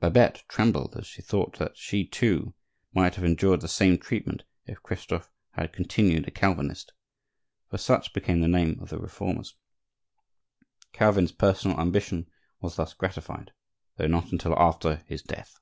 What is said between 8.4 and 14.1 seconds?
the name of the Reformers. Calvin's personal ambition was thus gratified, though